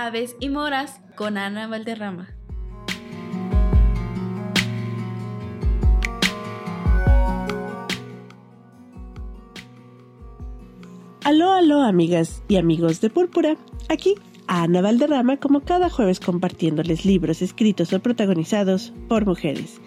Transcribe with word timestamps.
Aves 0.00 0.36
y 0.38 0.48
Moras 0.48 1.00
con 1.16 1.36
Ana 1.36 1.66
Valderrama. 1.66 2.28
Aló, 11.24 11.50
aló, 11.50 11.82
amigas 11.82 12.44
y 12.46 12.58
amigos 12.58 13.00
de 13.00 13.10
Púrpura. 13.10 13.56
Aquí 13.88 14.14
Ana 14.46 14.82
Valderrama, 14.82 15.38
como 15.38 15.62
cada 15.62 15.90
jueves 15.90 16.20
compartiéndoles 16.20 17.04
libros 17.04 17.42
escritos 17.42 17.92
o 17.92 17.98
protagonizados 17.98 18.92
por 19.08 19.26
mujeres. 19.26 19.80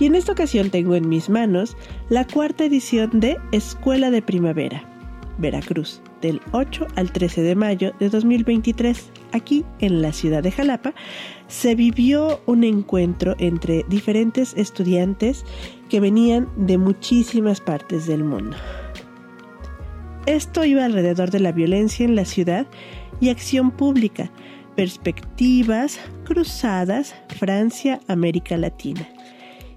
Y 0.00 0.06
en 0.06 0.16
esta 0.16 0.32
ocasión 0.32 0.70
tengo 0.70 0.96
en 0.96 1.08
mis 1.08 1.30
manos 1.30 1.76
la 2.08 2.26
cuarta 2.26 2.64
edición 2.64 3.20
de 3.20 3.36
Escuela 3.52 4.10
de 4.10 4.20
Primavera, 4.20 4.82
Veracruz, 5.38 6.02
del 6.22 6.40
8 6.50 6.88
al 6.96 7.12
13 7.12 7.42
de 7.42 7.54
mayo 7.54 7.92
de 8.00 8.08
2023. 8.08 9.12
Aquí 9.32 9.64
en 9.80 10.00
la 10.00 10.12
ciudad 10.12 10.42
de 10.42 10.50
Jalapa 10.50 10.94
se 11.48 11.74
vivió 11.74 12.40
un 12.46 12.64
encuentro 12.64 13.34
entre 13.38 13.84
diferentes 13.88 14.54
estudiantes 14.56 15.44
que 15.88 16.00
venían 16.00 16.48
de 16.56 16.78
muchísimas 16.78 17.60
partes 17.60 18.06
del 18.06 18.24
mundo. 18.24 18.56
Esto 20.26 20.64
iba 20.64 20.84
alrededor 20.84 21.30
de 21.30 21.40
la 21.40 21.52
violencia 21.52 22.04
en 22.04 22.14
la 22.14 22.24
ciudad 22.24 22.66
y 23.20 23.30
acción 23.30 23.70
pública, 23.70 24.30
perspectivas 24.76 25.98
cruzadas 26.24 27.14
Francia-América 27.36 28.56
Latina. 28.56 29.08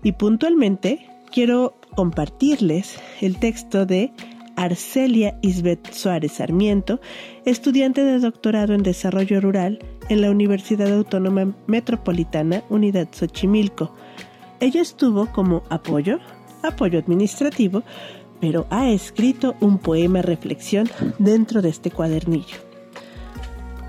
Y 0.03 0.13
puntualmente 0.13 1.07
quiero 1.31 1.75
compartirles 1.95 2.99
el 3.21 3.37
texto 3.39 3.85
de 3.85 4.11
Arcelia 4.55 5.37
Isbeth 5.41 5.91
Suárez 5.91 6.33
Sarmiento, 6.33 6.99
estudiante 7.45 8.03
de 8.03 8.19
doctorado 8.19 8.73
en 8.73 8.83
desarrollo 8.83 9.41
rural 9.41 9.79
en 10.09 10.21
la 10.21 10.31
Universidad 10.31 10.91
Autónoma 10.93 11.55
Metropolitana 11.67 12.63
Unidad 12.69 13.07
Xochimilco. 13.11 13.95
Ella 14.59 14.81
estuvo 14.81 15.25
como 15.27 15.63
apoyo, 15.69 16.19
apoyo 16.63 16.99
administrativo, 16.99 17.83
pero 18.39 18.67
ha 18.69 18.89
escrito 18.89 19.55
un 19.59 19.77
poema 19.77 20.21
reflexión 20.21 20.89
dentro 21.19 21.61
de 21.61 21.69
este 21.69 21.91
cuadernillo. 21.91 22.57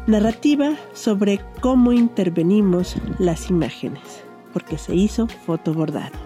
Narrativa 0.06 0.76
sobre 0.94 1.40
cómo 1.60 1.92
intervenimos 1.92 2.96
las 3.18 3.50
imágenes, 3.50 4.02
porque 4.52 4.76
se 4.76 4.94
hizo 4.94 5.26
fotobordado. 5.28 6.18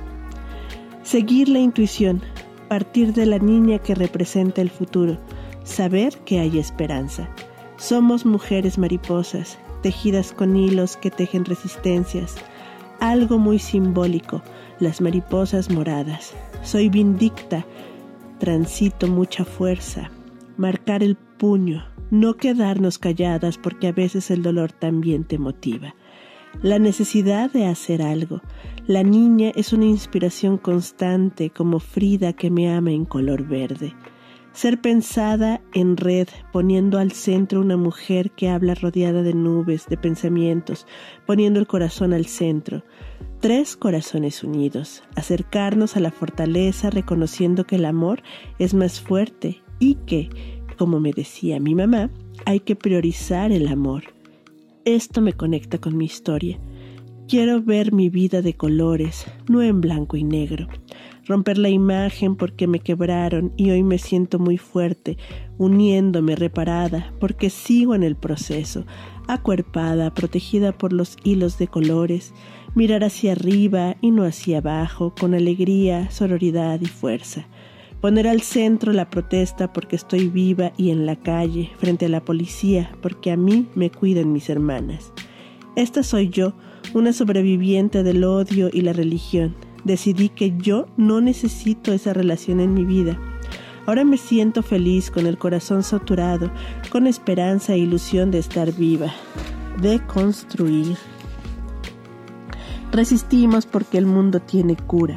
Seguir 1.03 1.49
la 1.49 1.59
intuición, 1.61 2.23
partir 2.69 3.13
de 3.13 3.27
la 3.27 3.39
niña 3.39 3.79
que 3.79 3.95
representa 3.95 4.61
el 4.61 4.71
futuro, 4.71 5.19
saber 5.65 6.19
que 6.25 6.41
hay 6.41 6.59
esperanza. 6.59 7.29
Somos 7.77 8.25
mujeres 8.25 8.79
mariposas, 8.79 9.59
tejidas 9.83 10.33
con 10.33 10.57
hilos 10.57 10.97
que 10.97 11.11
tejen 11.11 11.45
resistencias. 11.45 12.37
Algo 13.01 13.39
muy 13.39 13.59
simbólico, 13.59 14.43
las 14.81 15.01
mariposas 15.01 15.71
moradas. 15.71 16.35
Soy 16.63 16.89
vindicta, 16.89 17.67
transito 18.39 19.07
mucha 19.07 19.45
fuerza, 19.45 20.11
marcar 20.57 21.03
el 21.03 21.17
puño, 21.17 21.85
no 22.11 22.35
quedarnos 22.35 22.99
calladas 22.99 23.59
porque 23.59 23.89
a 23.89 23.93
veces 23.93 24.31
el 24.31 24.43
dolor 24.43 24.73
también 24.73 25.25
te 25.25 25.39
motiva. 25.39 25.95
La 26.63 26.79
necesidad 26.79 27.51
de 27.51 27.67
hacer 27.67 28.01
algo. 28.01 28.41
La 28.87 29.03
niña 29.03 29.51
es 29.57 29.73
una 29.73 29.87
inspiración 29.87 30.59
constante 30.59 31.51
como 31.51 31.81
Frida 31.81 32.33
que 32.35 32.53
me 32.53 32.71
ama 32.71 32.93
en 32.93 33.05
color 33.05 33.43
verde. 33.45 33.93
Ser 34.53 34.81
pensada 34.81 35.61
en 35.75 35.97
red, 35.97 36.29
poniendo 36.53 37.01
al 37.01 37.11
centro 37.11 37.61
una 37.61 37.77
mujer 37.77 38.31
que 38.31 38.49
habla 38.49 38.77
rodeada 38.77 39.25
de 39.25 39.35
nubes, 39.35 39.87
de 39.89 39.97
pensamientos, 39.97 40.87
poniendo 41.27 41.59
el 41.59 41.67
corazón 41.67 42.13
al 42.13 42.27
centro. 42.27 42.85
Tres 43.41 43.77
corazones 43.77 44.45
unidos, 44.45 45.03
acercarnos 45.17 45.97
a 45.97 46.01
la 46.01 46.13
fortaleza 46.13 46.89
reconociendo 46.89 47.65
que 47.67 47.77
el 47.77 47.87
amor 47.87 48.23
es 48.61 48.73
más 48.73 49.01
fuerte 49.01 49.65
y 49.81 49.97
que, 50.07 50.31
como 50.79 51.01
me 51.01 51.11
decía 51.11 51.59
mi 51.59 51.75
mamá, 51.75 52.09
hay 52.45 52.61
que 52.61 52.77
priorizar 52.77 53.51
el 53.51 53.67
amor. 53.67 54.05
Esto 54.85 55.21
me 55.23 55.33
conecta 55.33 55.79
con 55.79 55.97
mi 55.97 56.05
historia. 56.05 56.61
Quiero 57.29 57.61
ver 57.61 57.93
mi 57.93 58.09
vida 58.09 58.41
de 58.41 58.55
colores, 58.55 59.27
no 59.49 59.61
en 59.61 59.81
blanco 59.81 60.17
y 60.17 60.23
negro. 60.23 60.69
Romper 61.25 61.59
la 61.59 61.69
imagen 61.69 62.37
porque 62.37 62.69
me 62.69 62.79
quebraron 62.79 63.53
y 63.57 63.71
hoy 63.71 63.83
me 63.83 63.99
siento 63.99 64.39
muy 64.39 64.59
fuerte, 64.59 65.19
uniéndome 65.59 66.37
reparada, 66.37 67.13
porque 67.19 67.51
sigo 67.51 67.97
en 67.97 68.05
el 68.05 68.15
proceso, 68.15 68.87
acuerpada, 69.27 70.15
protegida 70.15 70.71
por 70.71 70.93
los 70.93 71.17
hilos 71.25 71.59
de 71.59 71.67
colores, 71.67 72.33
mirar 72.77 73.03
hacia 73.03 73.33
arriba 73.33 73.97
y 74.01 74.13
no 74.13 74.23
hacia 74.23 74.59
abajo, 74.59 75.13
con 75.19 75.35
alegría, 75.35 76.09
sororidad 76.13 76.81
y 76.81 76.87
fuerza. 76.87 77.49
Poner 78.01 78.29
al 78.29 78.43
centro 78.43 78.93
la 78.93 79.11
protesta 79.11 79.73
porque 79.73 79.97
estoy 79.97 80.29
viva 80.29 80.73
y 80.77 80.91
en 80.91 81.07
la 81.07 81.17
calle, 81.17 81.71
frente 81.79 82.07
a 82.07 82.09
la 82.09 82.25
policía, 82.25 82.97
porque 83.03 83.33
a 83.33 83.37
mí 83.37 83.67
me 83.75 83.91
cuidan 83.91 84.33
mis 84.33 84.49
hermanas. 84.49 85.13
Esta 85.75 86.05
soy 86.05 86.29
yo, 86.29 86.55
una 86.97 87.13
sobreviviente 87.13 88.03
del 88.03 88.25
odio 88.25 88.71
y 88.73 88.81
la 88.81 88.95
religión. 88.95 89.55
Decidí 89.85 90.31
que 90.31 90.57
yo 90.57 90.87
no 90.97 91.21
necesito 91.21 91.93
esa 91.93 92.15
relación 92.15 92.59
en 92.59 92.73
mi 92.73 92.87
vida. 92.87 93.19
Ahora 93.85 94.03
me 94.03 94.17
siento 94.17 94.63
feliz 94.63 95.11
con 95.11 95.27
el 95.27 95.37
corazón 95.37 95.83
saturado, 95.83 96.51
con 96.91 97.07
esperanza 97.07 97.75
e 97.75 97.79
ilusión 97.81 98.31
de 98.31 98.39
estar 98.39 98.73
viva, 98.73 99.13
de 99.83 100.01
construir. 100.07 100.97
Resistimos 102.93 103.67
porque 103.67 103.99
el 103.99 104.07
mundo 104.07 104.41
tiene 104.41 104.75
cura. 104.75 105.17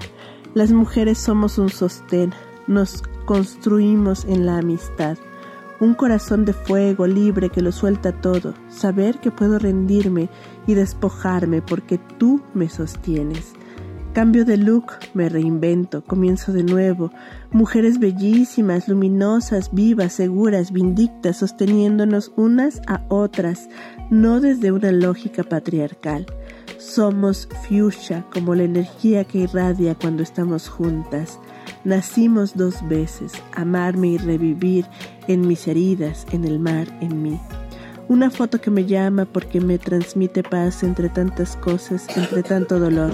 Las 0.53 0.73
mujeres 0.73 1.17
somos 1.17 1.57
un 1.57 1.69
sostén, 1.69 2.33
nos 2.67 3.03
construimos 3.23 4.25
en 4.25 4.45
la 4.45 4.57
amistad. 4.57 5.17
Un 5.79 5.93
corazón 5.93 6.43
de 6.43 6.51
fuego 6.51 7.07
libre 7.07 7.49
que 7.49 7.61
lo 7.61 7.71
suelta 7.71 8.11
todo, 8.11 8.53
saber 8.67 9.19
que 9.19 9.31
puedo 9.31 9.59
rendirme 9.59 10.29
y 10.67 10.73
despojarme 10.73 11.61
porque 11.61 11.97
tú 12.17 12.41
me 12.53 12.67
sostienes. 12.67 13.53
Cambio 14.13 14.43
de 14.43 14.57
look, 14.57 14.87
me 15.13 15.29
reinvento, 15.29 16.03
comienzo 16.03 16.51
de 16.51 16.63
nuevo. 16.63 17.11
Mujeres 17.51 17.99
bellísimas, 17.99 18.89
luminosas, 18.89 19.73
vivas, 19.73 20.13
seguras, 20.13 20.73
vindictas, 20.73 21.37
sosteniéndonos 21.37 22.33
unas 22.35 22.81
a 22.87 23.05
otras, 23.07 23.69
no 24.09 24.41
desde 24.41 24.73
una 24.73 24.91
lógica 24.91 25.43
patriarcal. 25.43 26.25
Somos 26.77 27.47
fuchsia 27.69 28.25
como 28.33 28.55
la 28.55 28.63
energía 28.63 29.23
que 29.23 29.39
irradia 29.39 29.95
cuando 29.95 30.23
estamos 30.23 30.67
juntas. 30.67 31.39
Nacimos 31.83 32.55
dos 32.55 32.87
veces, 32.87 33.33
amarme 33.53 34.09
y 34.09 34.17
revivir 34.17 34.85
en 35.27 35.47
mis 35.47 35.67
heridas, 35.67 36.25
en 36.31 36.43
el 36.45 36.59
mar, 36.59 36.87
en 37.01 37.21
mí. 37.21 37.39
Una 38.07 38.29
foto 38.29 38.59
que 38.59 38.71
me 38.71 38.85
llama 38.85 39.25
porque 39.25 39.61
me 39.61 39.77
transmite 39.77 40.43
paz 40.43 40.83
entre 40.83 41.09
tantas 41.09 41.55
cosas, 41.55 42.07
entre 42.17 42.43
tanto 42.43 42.79
dolor 42.79 43.13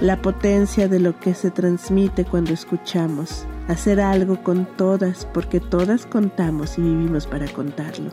la 0.00 0.22
potencia 0.22 0.86
de 0.86 1.00
lo 1.00 1.18
que 1.18 1.34
se 1.34 1.50
transmite 1.50 2.24
cuando 2.24 2.52
escuchamos, 2.52 3.46
hacer 3.66 4.00
algo 4.00 4.40
con 4.44 4.64
todas 4.76 5.26
porque 5.34 5.58
todas 5.58 6.06
contamos 6.06 6.78
y 6.78 6.82
vivimos 6.82 7.26
para 7.26 7.48
contarlo. 7.48 8.10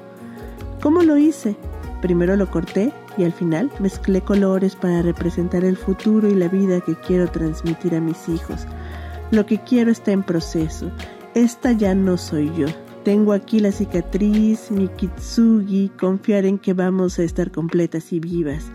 ¿Cómo 0.81 1.03
lo 1.03 1.17
hice? 1.17 1.55
Primero 2.01 2.35
lo 2.38 2.50
corté 2.50 2.91
y 3.17 3.23
al 3.23 3.34
final 3.34 3.72
mezclé 3.79 4.22
colores 4.22 4.75
para 4.75 5.03
representar 5.03 5.63
el 5.63 5.78
futuro 5.78 6.28
y 6.28 6.34
la 6.34 6.47
vida 6.47 6.81
que 6.81 6.95
quiero 6.95 7.29
transmitir 7.29 7.94
a 7.94 8.01
mis 8.01 8.29
hijos. 8.29 8.66
Lo 9.31 9.45
que 9.45 9.59
quiero 9.59 9.91
está 9.91 10.11
en 10.11 10.23
proceso. 10.23 10.91
Esta 11.33 11.72
ya 11.72 11.95
no 11.95 12.17
soy 12.17 12.51
yo. 12.55 12.67
Tengo 13.03 13.33
aquí 13.33 13.59
la 13.59 13.72
cicatriz, 13.72 14.72
mi 14.72 14.87
kitsugi, 14.87 15.89
confiar 15.99 16.45
en 16.45 16.57
que 16.57 16.73
vamos 16.73 17.19
a 17.19 17.23
estar 17.23 17.51
completas 17.51 18.11
y 18.13 18.19
vivas 18.19 18.72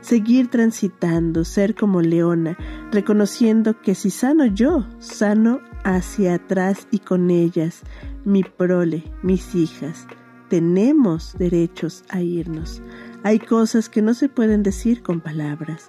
seguir 0.00 0.48
transitando, 0.48 1.44
ser 1.44 1.74
como 1.74 2.00
leona, 2.00 2.56
reconociendo 2.90 3.80
que 3.80 3.94
si 3.94 4.10
sano 4.10 4.46
yo, 4.46 4.86
sano 4.98 5.60
hacia 5.84 6.34
atrás 6.34 6.86
y 6.90 6.98
con 6.98 7.30
ellas, 7.30 7.82
mi 8.24 8.42
prole, 8.42 9.04
mis 9.22 9.54
hijas. 9.54 10.06
Tenemos 10.48 11.34
derechos 11.38 12.04
a 12.08 12.22
irnos. 12.22 12.82
Hay 13.22 13.38
cosas 13.38 13.88
que 13.88 14.02
no 14.02 14.14
se 14.14 14.28
pueden 14.28 14.62
decir 14.62 15.02
con 15.02 15.20
palabras. 15.20 15.88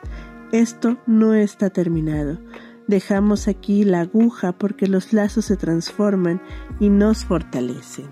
Esto 0.52 0.98
no 1.08 1.34
está 1.34 1.70
terminado. 1.70 2.38
Dejamos 2.92 3.48
aquí 3.48 3.86
la 3.86 4.02
aguja 4.02 4.52
porque 4.52 4.86
los 4.86 5.14
lazos 5.14 5.46
se 5.46 5.56
transforman 5.56 6.42
y 6.82 6.90
nos 6.90 7.24
fortalecen. 7.24 8.08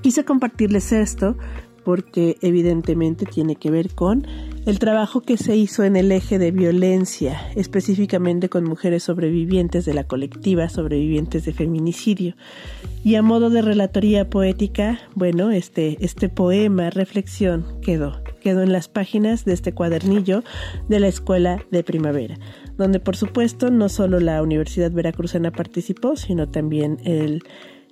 Quise 0.00 0.24
compartirles 0.24 0.90
esto 0.90 1.36
porque 1.84 2.38
evidentemente 2.42 3.24
tiene 3.24 3.54
que 3.54 3.70
ver 3.70 3.94
con 3.94 4.26
el 4.66 4.78
trabajo 4.78 5.20
que 5.20 5.36
se 5.36 5.56
hizo 5.56 5.82
en 5.84 5.96
el 5.96 6.12
eje 6.12 6.38
de 6.38 6.50
violencia, 6.50 7.40
específicamente 7.56 8.48
con 8.48 8.64
mujeres 8.64 9.04
sobrevivientes 9.04 9.84
de 9.84 9.94
la 9.94 10.04
colectiva, 10.04 10.68
sobrevivientes 10.68 11.44
de 11.44 11.52
feminicidio. 11.52 12.34
Y 13.04 13.16
a 13.16 13.22
modo 13.22 13.50
de 13.50 13.62
relatoría 13.62 14.30
poética, 14.30 15.00
bueno, 15.14 15.50
este, 15.50 15.98
este 16.04 16.28
poema, 16.28 16.90
reflexión, 16.90 17.80
quedó, 17.80 18.22
quedó 18.40 18.62
en 18.62 18.72
las 18.72 18.88
páginas 18.88 19.44
de 19.44 19.54
este 19.54 19.72
cuadernillo 19.72 20.44
de 20.88 21.00
la 21.00 21.08
Escuela 21.08 21.64
de 21.72 21.82
Primavera, 21.82 22.38
donde 22.76 23.00
por 23.00 23.16
supuesto 23.16 23.70
no 23.70 23.88
solo 23.88 24.20
la 24.20 24.42
Universidad 24.42 24.90
Veracruzana 24.90 25.50
participó, 25.50 26.16
sino 26.16 26.48
también 26.48 26.98
el 27.04 27.42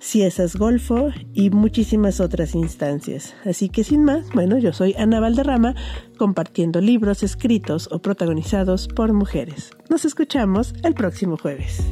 Ciesas 0.01 0.55
Golfo 0.55 1.11
y 1.33 1.51
muchísimas 1.51 2.19
otras 2.19 2.55
instancias. 2.55 3.35
Así 3.45 3.69
que 3.69 3.83
sin 3.83 4.03
más, 4.03 4.29
bueno, 4.33 4.57
yo 4.57 4.73
soy 4.73 4.95
Ana 4.97 5.19
Valderrama 5.19 5.75
compartiendo 6.17 6.81
libros 6.81 7.21
escritos 7.21 7.87
o 7.91 7.99
protagonizados 7.99 8.87
por 8.87 9.13
mujeres. 9.13 9.69
Nos 9.89 10.05
escuchamos 10.05 10.73
el 10.83 10.95
próximo 10.95 11.37
jueves. 11.37 11.83